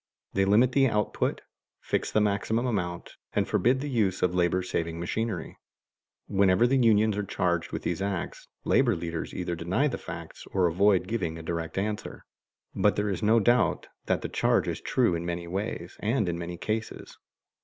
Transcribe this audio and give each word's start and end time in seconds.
They 0.33 0.45
limit 0.45 0.71
the 0.71 0.87
output, 0.87 1.41
fix 1.79 2.09
the 2.11 2.19
maximum 2.21 2.65
amount, 2.65 3.17
and 3.33 3.47
forbid 3.47 3.81
the 3.81 3.87
use 3.87 4.23
of 4.23 4.33
labor 4.33 4.63
saving 4.63 4.99
machinery. 4.99 5.59
Whenever 6.27 6.65
the 6.65 6.77
unions 6.79 7.15
are 7.17 7.23
charged 7.23 7.71
with 7.71 7.83
these 7.83 8.01
acts, 8.01 8.47
labor 8.63 8.95
leaders 8.95 9.31
either 9.31 9.55
deny 9.55 9.87
the 9.87 9.99
facts 9.99 10.45
or 10.53 10.65
avoid 10.65 11.05
giving 11.07 11.37
a 11.37 11.43
direct 11.43 11.77
answer, 11.77 12.25
but 12.73 12.95
there 12.95 13.09
is 13.11 13.21
no 13.21 13.39
doubt 13.39 13.89
that 14.07 14.23
the 14.23 14.27
charge 14.29 14.67
is 14.67 14.81
true 14.81 15.13
in 15.13 15.23
many 15.23 15.47
ways 15.47 15.97
and 15.99 16.27
in 16.27 16.35
many 16.35 16.57
cases. 16.57 17.19